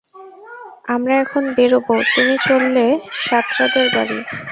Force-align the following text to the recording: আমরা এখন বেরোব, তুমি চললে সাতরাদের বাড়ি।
আমরা 0.93 1.13
এখন 1.23 1.43
বেরোব, 1.55 1.85
তুমি 2.13 2.35
চললে 2.47 2.85
সাতরাদের 3.21 3.87
বাড়ি। 3.95 4.17